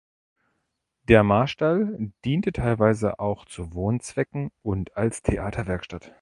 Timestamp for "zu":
3.45-3.75